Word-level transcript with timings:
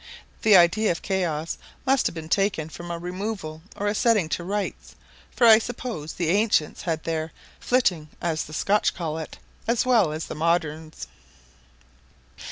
The 0.41 0.57
idea 0.57 0.91
of 0.91 1.03
chaos 1.03 1.59
must 1.85 2.07
have 2.07 2.15
been 2.15 2.27
taken 2.27 2.69
from 2.69 2.89
a 2.89 2.97
removal 2.97 3.61
or 3.75 3.85
a 3.85 3.93
setting 3.93 4.29
to 4.29 4.43
rights, 4.43 4.95
for 5.29 5.45
I 5.45 5.59
suppose 5.59 6.13
the 6.13 6.29
ancients 6.29 6.81
had 6.81 7.03
their 7.03 7.31
flitting, 7.59 8.09
as 8.19 8.45
the 8.45 8.51
Scotch 8.53 8.95
call 8.95 9.19
it, 9.19 9.37
as 9.67 9.85
well 9.85 10.11
as 10.11 10.25
the 10.25 10.33
moderns. 10.33 11.05